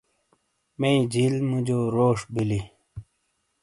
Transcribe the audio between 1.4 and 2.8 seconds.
موجو روش بیلی